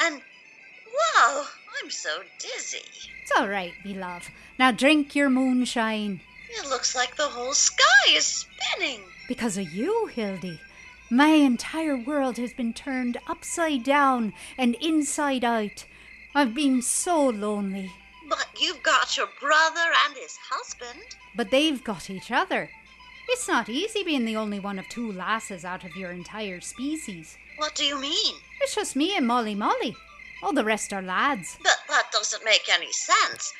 And, 0.00 0.22
wow, 1.16 1.44
I'm 1.82 1.90
so 1.90 2.22
dizzy. 2.38 2.84
It's 3.22 3.32
all 3.36 3.48
right, 3.48 3.72
me 3.84 3.94
love. 3.94 4.30
Now 4.58 4.72
drink 4.72 5.14
your 5.14 5.30
moonshine. 5.30 6.20
It 6.50 6.68
looks 6.68 6.94
like 6.94 7.16
the 7.16 7.28
whole 7.28 7.54
sky 7.54 8.10
is 8.10 8.24
spinning. 8.24 9.00
Because 9.28 9.56
of 9.56 9.72
you, 9.72 10.06
Hildy. 10.06 10.60
My 11.10 11.28
entire 11.28 11.96
world 11.96 12.38
has 12.38 12.52
been 12.52 12.72
turned 12.72 13.18
upside 13.28 13.84
down 13.84 14.32
and 14.58 14.74
inside 14.76 15.44
out. 15.44 15.84
I've 16.34 16.54
been 16.54 16.80
so 16.80 17.28
lonely. 17.28 17.90
But 18.28 18.46
you've 18.58 18.82
got 18.82 19.16
your 19.16 19.28
brother 19.40 19.92
and 20.06 20.16
his 20.16 20.38
husband. 20.50 21.02
But 21.36 21.50
they've 21.50 21.82
got 21.84 22.08
each 22.08 22.30
other. 22.30 22.70
It's 23.28 23.48
not 23.48 23.68
easy 23.68 24.02
being 24.02 24.24
the 24.24 24.36
only 24.36 24.60
one 24.60 24.78
of 24.78 24.88
two 24.88 25.10
lasses 25.10 25.64
out 25.64 25.84
of 25.84 25.96
your 25.96 26.10
entire 26.10 26.60
species. 26.60 27.36
What 27.56 27.74
do 27.74 27.84
you 27.84 27.98
mean? 28.00 28.34
It's 28.60 28.74
just 28.74 28.96
me 28.96 29.16
and 29.16 29.26
Molly 29.26 29.54
Molly. 29.54 29.96
All 30.42 30.52
the 30.52 30.64
rest 30.64 30.92
are 30.92 31.02
lads. 31.02 31.56
But 31.62 31.78
that 31.88 32.10
doesn't 32.12 32.44
make 32.44 32.68
any 32.68 32.92
sense. 32.92 33.52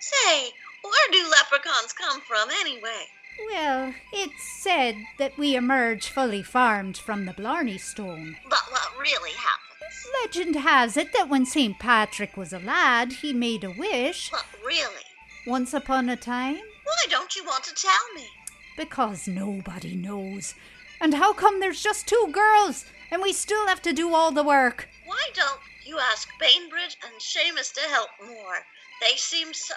Say, 0.00 0.50
where 0.82 1.10
do 1.12 1.30
leprechauns 1.30 1.92
come 1.92 2.20
from 2.20 2.48
anyway? 2.60 3.06
Well, 3.50 3.94
it's 4.12 4.62
said 4.62 4.96
that 5.18 5.36
we 5.38 5.56
emerge 5.56 6.08
fully 6.08 6.42
farmed 6.42 6.96
from 6.96 7.24
the 7.24 7.32
Blarney 7.32 7.78
Stone. 7.78 8.36
But 8.48 8.70
what 8.70 8.98
really 8.98 9.32
happens? 9.32 10.08
Legend 10.22 10.56
has 10.56 10.96
it 10.96 11.12
that 11.12 11.28
when 11.28 11.46
St. 11.46 11.78
Patrick 11.78 12.36
was 12.36 12.52
a 12.52 12.58
lad, 12.58 13.12
he 13.12 13.32
made 13.32 13.64
a 13.64 13.70
wish. 13.70 14.30
What 14.30 14.46
really? 14.64 15.04
Once 15.46 15.74
upon 15.74 16.08
a 16.08 16.16
time? 16.16 16.60
Why 16.84 17.04
don't 17.08 17.34
you 17.34 17.44
want 17.44 17.64
to 17.64 17.74
tell 17.74 18.14
me? 18.14 18.26
Because 18.76 19.28
nobody 19.28 19.94
knows. 19.94 20.54
And 21.00 21.14
how 21.14 21.32
come 21.32 21.60
there's 21.60 21.82
just 21.82 22.06
two 22.06 22.28
girls 22.32 22.84
and 23.10 23.22
we 23.22 23.32
still 23.32 23.66
have 23.66 23.82
to 23.82 23.92
do 23.92 24.14
all 24.14 24.32
the 24.32 24.42
work? 24.42 24.88
Why 25.06 25.28
don't 25.34 25.60
you 25.84 25.98
ask 25.98 26.28
Bainbridge 26.40 26.96
and 27.04 27.20
Seamus 27.20 27.72
to 27.74 27.80
help 27.82 28.08
more? 28.24 28.64
They 29.00 29.16
seem 29.16 29.52
so 29.52 29.74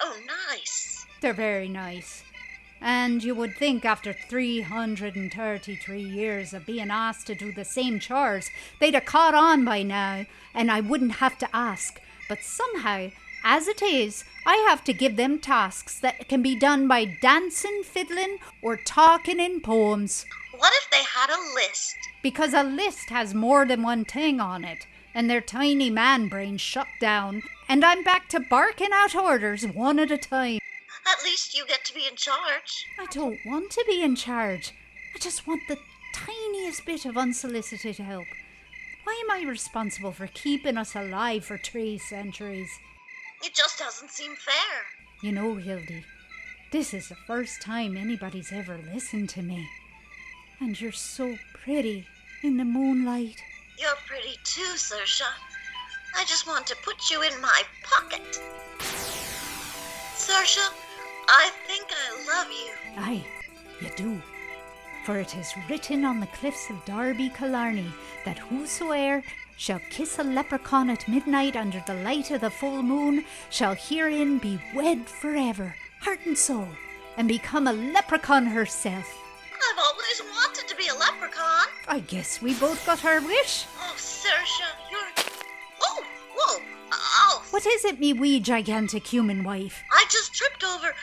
nice. 0.50 1.06
They're 1.22 1.34
very 1.34 1.68
nice. 1.68 2.24
And 2.80 3.24
you 3.24 3.34
would 3.34 3.58
think 3.58 3.86
after 3.86 4.13
333 4.13 6.01
years 6.01 6.54
of 6.54 6.66
being 6.66 6.92
asked 6.92 7.27
to 7.27 7.36
do 7.36 7.51
the 7.51 7.66
same 7.66 8.00
chores, 8.00 8.51
they'd 8.80 8.94
have 8.94 9.06
caught 9.06 9.34
on 9.34 9.66
by 9.66 9.82
now, 9.82 10.25
and 10.54 10.72
I 10.72 10.82
wouldn't 10.82 11.13
have 11.13 11.38
to 11.39 11.56
ask. 11.56 12.00
But 12.30 12.44
somehow, 12.44 13.10
as 13.44 13.67
it 13.67 13.82
is, 13.82 14.24
I 14.46 14.56
have 14.70 14.84
to 14.86 14.94
give 14.94 15.15
them 15.15 15.39
tasks 15.39 16.00
that 16.00 16.27
can 16.27 16.41
be 16.41 16.56
done 16.56 16.88
by 16.88 17.06
dancing, 17.06 17.82
fiddling, 17.84 18.38
or 18.62 18.77
talking 18.77 19.39
in 19.39 19.62
poems. 19.62 20.25
What 20.58 20.74
if 20.75 20.89
they 20.89 21.03
had 21.03 21.29
a 21.29 21.53
list? 21.53 21.96
Because 22.24 22.53
a 22.53 22.63
list 22.63 23.10
has 23.10 23.34
more 23.34 23.65
than 23.65 23.84
one 23.84 24.06
thing 24.06 24.39
on 24.39 24.63
it, 24.63 24.88
and 25.13 25.29
their 25.29 25.41
tiny 25.41 25.89
man 25.89 26.27
brains 26.27 26.62
shut 26.62 26.88
down, 27.00 27.44
and 27.67 27.84
I'm 27.84 28.03
back 28.03 28.29
to 28.29 28.39
barking 28.39 28.91
out 28.94 29.15
orders 29.15 29.65
one 29.65 30.00
at 30.00 30.12
a 30.12 30.17
time. 30.17 30.60
At 31.06 31.24
least 31.24 31.58
you 31.58 31.65
get 31.65 31.86
to 31.86 31.94
be 31.94 32.06
in 32.10 32.15
charge. 32.15 32.86
I 33.00 33.06
don't 33.12 33.39
want 33.46 33.72
to 33.72 33.86
be 33.88 34.01
in 34.01 34.15
charge. 34.15 34.74
I 35.15 35.20
just 35.20 35.48
want 35.48 35.62
the 35.67 35.77
tiniest 36.13 36.86
bit 36.86 37.06
of 37.06 37.17
unsolicited 37.17 37.98
help. 37.98 38.27
Why 39.03 39.24
am 39.24 39.32
I 39.32 39.50
responsible 39.50 40.12
for 40.12 40.27
keeping 40.27 40.75
us 40.75 40.96
alive 40.96 41.46
for 41.46 41.58
three 41.58 41.98
centuries? 41.98 42.70
It 43.44 43.53
just 43.53 43.79
doesn't 43.79 44.12
seem 44.12 44.36
fair. 44.36 44.84
You 45.22 45.32
know, 45.32 45.56
Hildy, 45.56 46.03
this 46.72 46.94
is 46.94 47.10
the 47.10 47.15
first 47.15 47.62
time 47.62 47.96
anybody's 47.96 48.51
ever 48.51 48.79
listened 48.94 49.29
to 49.29 49.41
me. 49.41 49.67
And 50.60 50.79
you're 50.79 50.91
so 50.91 51.38
pretty 51.53 52.06
in 52.44 52.58
the 52.58 52.65
moonlight. 52.65 53.41
You're 53.79 53.96
pretty 54.08 54.38
too, 54.44 54.75
Saoirse. 54.75 55.22
I 56.15 56.24
just 56.25 56.48
want 56.48 56.65
to 56.67 56.75
put 56.84 57.10
you 57.12 57.22
in 57.22 57.41
my 57.41 57.62
pocket. 57.84 58.41
Saoirse, 60.15 60.70
I 61.29 61.51
think 61.67 61.86
I 61.91 62.25
love 62.27 62.51
you. 62.51 62.74
Aye, 62.98 63.25
you 63.82 63.89
do. 63.96 64.22
For 65.06 65.20
it 65.20 65.36
is 65.38 65.53
written 65.70 66.03
on 66.03 66.20
the 66.20 66.27
cliffs 66.27 66.70
of 66.70 66.84
Darby 66.86 67.29
Killarney 67.29 67.91
that 68.25 68.38
whosoe'er 68.38 69.24
shall 69.58 69.80
kiss 69.90 70.20
a 70.20 70.24
leprechaun 70.24 70.90
at 70.90 71.08
midnight 71.08 71.56
under 71.56 71.84
the 71.88 71.94
light 71.96 72.32
of 72.32 72.42
the 72.42 72.50
full 72.50 72.82
moon 72.84 73.26
shall 73.50 73.74
herein 73.76 74.38
be 74.38 74.60
wed 74.74 75.06
forever, 75.08 75.76
heart 76.02 76.20
and 76.26 76.38
soul, 76.38 76.68
and 77.18 77.28
become 77.28 77.68
a 77.68 77.74
leprechaun 77.74 78.46
herself. 78.46 79.18
I've 79.52 79.80
always 79.80 80.22
wanted 80.36 80.68
to 80.68 80.76
be 80.76 80.88
a 80.88 80.94
leprechaun. 80.94 81.66
I 81.88 82.00
guess 82.02 82.42
we 82.42 82.54
both 82.54 82.86
got 82.86 83.04
our 83.04 83.20
wish. 83.22 83.66
Oh, 83.80 83.94
Saoirse, 83.98 84.62
you're. 84.92 85.34
Oh, 85.82 86.04
whoa. 86.36 86.62
Oh, 86.92 87.44
What 87.50 87.66
is 87.66 87.84
it, 87.84 88.00
me 88.00 88.14
wee 88.14 88.40
gigantic 88.40 89.06
human 89.08 89.44
wife? 89.44 89.82
I 89.92 90.06
just 90.10 90.34
tripped 90.36 90.64
over. 90.64 90.94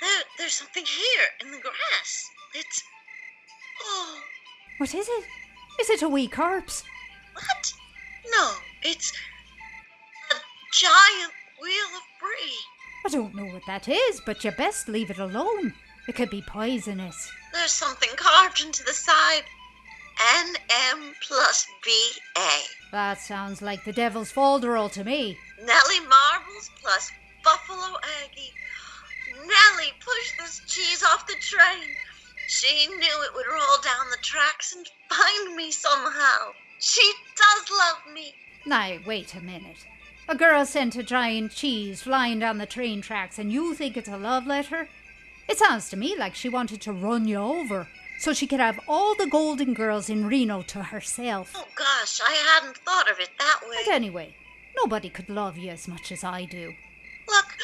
There, 0.00 0.22
there's 0.38 0.52
something 0.52 0.84
here 0.84 1.24
in 1.40 1.50
the 1.50 1.58
grass. 1.58 2.30
It's. 2.54 2.82
Oh, 3.82 4.20
What 4.78 4.94
is 4.94 5.08
it? 5.08 5.24
Is 5.80 5.88
it 5.90 6.02
a 6.02 6.08
wee 6.08 6.28
corpse? 6.28 6.84
what? 7.34 7.72
No, 8.30 8.52
it's. 8.82 9.12
A 10.30 10.34
giant 10.72 11.32
wheel 11.60 11.86
of 11.94 12.02
brie. 12.20 12.58
I 13.04 13.08
don't 13.08 13.34
know 13.34 13.52
what 13.52 13.66
that 13.66 13.88
is, 13.88 14.20
but 14.24 14.44
you 14.44 14.50
best 14.50 14.88
leave 14.88 15.10
it 15.10 15.18
alone. 15.18 15.74
It 16.08 16.14
could 16.14 16.30
be 16.30 16.42
poisonous. 16.42 17.30
There's 17.52 17.72
something 17.72 18.10
carved 18.16 18.60
into 18.60 18.84
the 18.84 18.92
side. 18.92 19.44
NM 20.18 21.14
plus 21.26 21.66
BA. 21.84 22.50
That 22.92 23.18
sounds 23.20 23.60
like 23.60 23.84
the 23.84 23.92
devil's 23.92 24.32
folderol 24.32 24.90
to 24.92 25.04
me. 25.04 25.38
Nellie 25.58 26.00
Marbles 26.00 26.70
plus 26.80 27.10
Buffalo 27.42 27.98
Aggie. 28.22 28.52
Nellie 29.34 29.92
pushed 30.00 30.38
this 30.38 30.60
cheese 30.66 31.02
off 31.02 31.26
the 31.26 31.34
train. 31.40 31.96
She 32.48 32.86
knew 32.86 33.22
it 33.22 33.34
would 33.34 33.46
roll 33.46 33.78
down 33.82 34.10
the 34.10 34.22
tracks 34.22 34.74
and 34.74 34.88
find 35.08 35.56
me 35.56 35.70
somehow. 35.70 36.52
She 36.78 37.12
does 37.34 37.70
love 37.70 38.14
me. 38.14 38.34
Now, 38.64 38.98
wait 39.06 39.34
a 39.34 39.40
minute. 39.40 39.86
A 40.28 40.34
girl 40.34 40.66
sent 40.66 40.96
a 40.96 41.02
giant 41.02 41.52
cheese 41.52 42.02
flying 42.02 42.40
down 42.40 42.58
the 42.58 42.66
train 42.66 43.00
tracks, 43.00 43.38
and 43.38 43.52
you 43.52 43.74
think 43.74 43.96
it's 43.96 44.08
a 44.08 44.16
love 44.16 44.46
letter? 44.46 44.88
It 45.48 45.58
sounds 45.58 45.88
to 45.90 45.96
me 45.96 46.16
like 46.16 46.34
she 46.34 46.48
wanted 46.48 46.80
to 46.82 46.92
run 46.92 47.28
you 47.28 47.36
over 47.36 47.86
so 48.18 48.32
she 48.32 48.46
could 48.46 48.60
have 48.60 48.80
all 48.88 49.14
the 49.14 49.26
golden 49.26 49.74
girls 49.74 50.08
in 50.10 50.26
Reno 50.26 50.62
to 50.62 50.82
herself. 50.82 51.52
Oh 51.54 51.68
gosh, 51.76 52.20
I 52.26 52.32
hadn't 52.32 52.78
thought 52.78 53.10
of 53.10 53.20
it 53.20 53.30
that 53.38 53.60
way. 53.68 53.76
But 53.84 53.94
anyway, 53.94 54.34
nobody 54.76 55.10
could 55.10 55.28
love 55.28 55.56
you 55.56 55.70
as 55.70 55.86
much 55.86 56.10
as 56.10 56.24
I 56.24 56.44
do. 56.44 56.72
Look, 57.28 57.54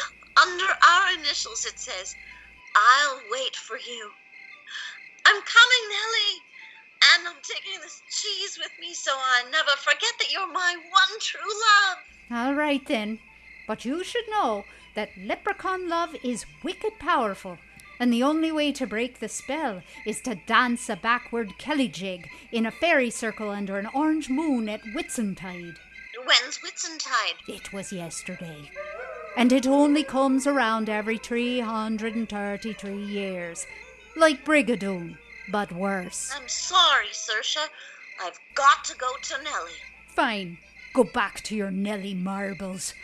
under 0.41 0.65
our 0.65 1.13
initials 1.15 1.67
it 1.67 1.79
says, 1.79 2.15
I'll 2.77 3.21
wait 3.31 3.57
for 3.57 3.77
you. 3.77 4.11
I'm 5.25 5.41
coming, 5.41 5.85
Nellie. 5.89 6.52
And 7.23 7.29
I'm 7.29 7.43
taking 7.43 7.81
this 7.81 8.03
cheese 8.11 8.59
with 8.59 8.73
me 8.81 8.95
so 8.95 9.13
I 9.15 9.45
never 9.45 9.71
forget 9.79 10.11
that 10.19 10.33
you're 10.33 10.53
my 10.53 10.75
one 10.75 11.21
true 11.21 11.41
love. 11.41 11.99
All 12.33 12.55
right 12.55 12.85
then. 12.85 13.21
But 13.69 13.85
you 13.85 14.03
should 14.03 14.25
know 14.29 14.65
that 14.97 15.11
leprechaun 15.17 15.89
love 15.89 16.17
is 16.25 16.47
wicked 16.65 16.99
powerful, 16.99 17.59
and 18.01 18.13
the 18.13 18.25
only 18.25 18.51
way 18.51 18.73
to 18.73 18.89
break 18.89 19.21
the 19.21 19.29
spell 19.29 19.83
is 20.05 20.21
to 20.23 20.35
dance 20.35 20.89
a 20.89 20.97
backward 20.97 21.59
Kelly 21.59 21.87
jig 21.87 22.29
in 22.51 22.67
a 22.67 22.73
fairy 22.73 23.11
circle 23.11 23.51
under 23.51 23.79
an 23.79 23.89
orange 23.95 24.29
moon 24.29 24.69
at 24.69 24.83
Whitsuntide. 24.93 25.77
When's 26.25 26.59
Whitsuntide? 26.59 27.39
It 27.47 27.73
was 27.73 27.93
yesterday. 27.93 28.69
And 29.37 29.53
it 29.53 29.69
only 29.69 30.03
comes 30.03 30.49
around 30.49 30.89
every 30.89 31.19
333 31.19 33.05
years. 33.05 33.65
Like 34.17 34.45
Brigadoon, 34.45 35.19
but 35.51 35.73
worse. 35.73 36.31
I'm 36.35 36.49
sorry, 36.49 37.09
Saoirse. 37.13 37.69
I've 38.21 38.39
got 38.55 38.85
to 38.85 38.97
go 38.97 39.09
to 39.23 39.43
Nellie. 39.43 39.73
Fine, 40.09 40.59
go 40.93 41.05
back 41.05 41.41
to 41.43 41.57
your 41.57 41.71
Nellie 41.71 42.15
Marbles. 42.15 42.95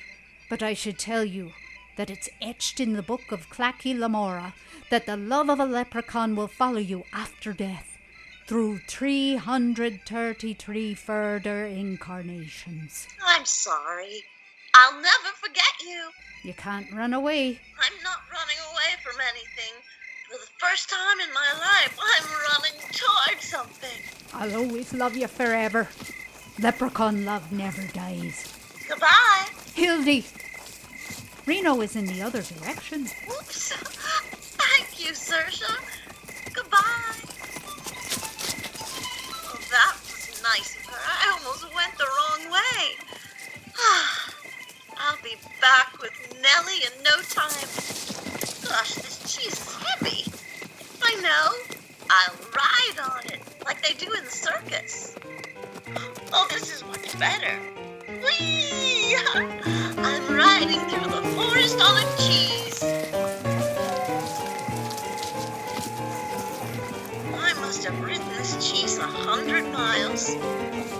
But 0.48 0.62
I 0.62 0.74
should 0.74 0.98
tell 0.98 1.24
you 1.24 1.52
that 1.96 2.10
it's 2.10 2.28
etched 2.40 2.80
in 2.80 2.92
the 2.92 3.02
book 3.02 3.32
of 3.32 3.50
Clacky 3.50 3.98
Lamora 3.98 4.54
that 4.90 5.06
the 5.06 5.16
love 5.16 5.48
of 5.50 5.58
a 5.60 5.66
leprechaun 5.66 6.36
will 6.36 6.48
follow 6.48 6.78
you 6.78 7.04
after 7.12 7.52
death 7.52 7.98
through 8.46 8.78
333 8.78 10.94
further 10.94 11.66
incarnations. 11.66 13.06
I'm 13.22 13.44
sorry. 13.44 14.24
I'll 14.74 14.94
never 14.94 15.34
forget 15.38 15.82
you. 15.82 16.10
You 16.44 16.54
can't 16.54 16.90
run 16.92 17.12
away. 17.12 17.60
I'm 17.78 18.02
not 18.02 18.22
running 18.32 18.56
away 18.70 18.96
from 19.02 19.20
anything. 19.20 19.74
For 20.28 20.36
the 20.36 20.52
first 20.58 20.90
time 20.90 21.20
in 21.20 21.32
my 21.32 21.58
life, 21.58 21.98
I'm 21.98 22.26
running 22.52 22.78
toward 22.92 23.40
something. 23.40 23.98
I'll 24.34 24.56
always 24.56 24.92
love 24.92 25.16
you 25.16 25.26
forever. 25.26 25.88
Leprechaun 26.58 27.24
love 27.24 27.50
never 27.50 27.82
dies. 27.94 28.52
Goodbye. 28.86 29.46
Hildy! 29.74 30.26
Reno 31.46 31.80
is 31.80 31.96
in 31.96 32.04
the 32.04 32.20
other 32.20 32.42
direction. 32.42 33.08
Oops. 33.30 33.72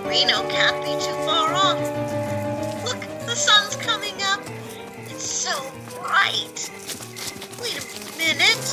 Reno 0.07 0.47
can't 0.49 0.83
be 0.83 0.91
too 1.03 1.13
far 1.25 1.53
off. 1.53 1.79
Look, 2.85 2.99
the 3.25 3.35
sun's 3.35 3.75
coming 3.75 4.15
up. 4.23 4.41
It's 5.09 5.23
so 5.23 5.51
bright. 5.99 6.69
Wait 7.61 7.77
a 7.77 8.17
minute. 8.17 8.65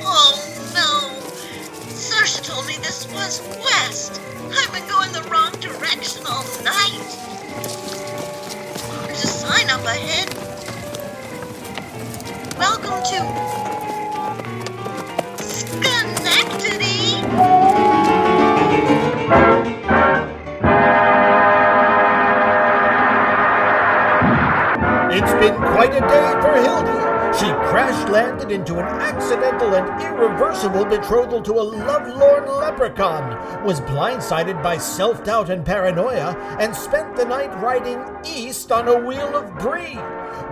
Oh 0.00 0.38
no. 0.74 1.24
Saoirse 1.88 2.42
told 2.46 2.66
me 2.66 2.76
this 2.78 3.06
was 3.12 3.40
west. 3.58 4.20
I've 4.56 4.72
been 4.72 4.86
going 4.88 5.12
the 5.12 5.22
wrong 5.30 5.52
direction 5.60 6.24
all 6.26 6.44
night. 6.62 7.08
There's 9.06 9.24
a 9.24 9.28
sign 9.28 9.70
up 9.70 9.84
ahead. 9.84 10.32
Welcome 12.58 13.02
to 13.10 13.73
Hildy. 26.64 27.04
She 27.38 27.46
crash 27.68 28.08
landed 28.08 28.50
into 28.50 28.78
an 28.78 28.86
accidental 28.86 29.74
and 29.74 30.02
irreversible 30.02 30.84
betrothal 30.84 31.42
to 31.42 31.52
a 31.54 31.62
lovelorn 31.62 32.46
leprechaun, 32.46 33.64
was 33.64 33.80
blindsided 33.80 34.62
by 34.62 34.78
self 34.78 35.24
doubt 35.24 35.50
and 35.50 35.64
paranoia, 35.64 36.36
and 36.60 36.74
spent 36.74 37.16
the 37.16 37.24
night 37.24 37.52
riding 37.60 38.00
east 38.24 38.70
on 38.72 38.88
a 38.88 38.98
wheel 38.98 39.36
of 39.36 39.52
brie. 39.58 39.98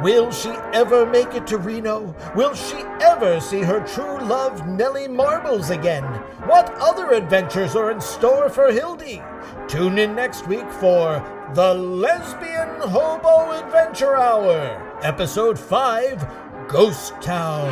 Will 0.03 0.31
she 0.33 0.51
ever 0.72 1.07
make 1.07 1.35
it 1.35 1.46
to 1.46 1.59
Reno? 1.59 2.14
Will 2.35 2.55
she 2.55 2.79
ever 3.01 3.40
see 3.40 3.62
her 3.62 3.81
true 3.87 4.18
love, 4.20 4.66
Nellie 4.66 5.09
Marbles, 5.09 5.70
again? 5.70 6.05
What 6.46 6.75
other 6.81 7.12
adventures 7.12 7.77
are 7.77 7.90
in 7.90 8.01
store 8.01 8.48
for 8.48 8.72
Hildy? 8.72 9.22
Tune 9.68 9.98
in 9.98 10.14
next 10.14 10.46
week 10.48 10.68
for 10.68 11.22
The 11.55 11.75
Lesbian 11.75 12.81
Hobo 12.81 13.53
Adventure 13.53 14.16
Hour, 14.16 14.92
Episode 15.03 15.59
5 15.59 16.69
Ghost 16.69 17.15
Town. 17.21 17.69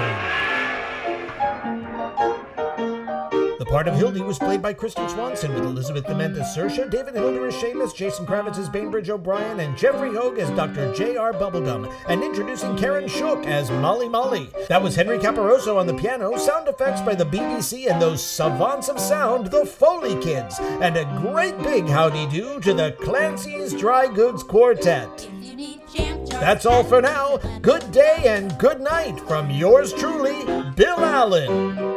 The 3.59 3.67
part 3.67 3.87
of 3.87 3.95
Hildy 3.95 4.21
was 4.21 4.37
played 4.37 4.61
by 4.61 4.73
Kristen 4.73 5.09
Swanson, 5.09 5.55
with 5.55 5.63
Elizabeth 5.63 6.07
Dement 6.07 6.37
as 6.37 6.57
Saoirse, 6.57 6.91
David 6.91 7.15
Hilder 7.15 7.47
as 7.47 7.55
Seamus, 7.55 7.95
Jason 7.95 8.27
Kravitz 8.27 8.59
as 8.59 8.69
Bainbridge 8.69 9.11
O'Brien, 9.11 9.61
and 9.61 9.79
Jeffrey 9.79 10.13
Hogue 10.13 10.41
as 10.41 10.51
Dr. 10.57 10.93
J.R. 10.93 11.33
Bubblegum, 11.33 11.93
and 12.09 12.25
introducing 12.25 12.77
Karen 12.77 13.07
Shook 13.07 13.47
as 13.47 13.71
Molly 13.71 14.09
Molly. 14.09 14.51
That 14.69 14.83
was 14.83 14.97
Henry 14.97 15.19
Caparoso 15.19 15.77
on 15.79 15.87
the 15.87 15.95
piano, 15.95 16.37
sound 16.37 16.67
effects 16.67 17.01
by 17.01 17.15
the 17.15 17.27
BBC 17.27 17.89
and 17.89 18.03
those 18.03 18.25
savants 18.25 18.89
of 18.89 18.99
sound, 18.99 19.53
the 19.53 19.65
Foley 19.65 20.21
Kids, 20.21 20.59
and 20.59 20.97
a 20.97 21.05
great 21.23 21.57
big 21.59 21.87
howdy 21.87 22.27
do 22.27 22.59
to 22.59 22.75
the 22.75 22.97
Clancy's 23.01 23.73
Dry 23.73 24.13
Goods 24.13 24.43
Quartet. 24.43 25.29
That's 26.41 26.65
all 26.65 26.83
for 26.83 27.03
now. 27.03 27.37
Good 27.61 27.93
day 27.93 28.23
and 28.25 28.57
good 28.59 28.81
night 28.81 29.21
from 29.29 29.51
yours 29.51 29.93
truly, 29.93 30.45
Bill 30.75 30.99
Allen. 30.99 31.90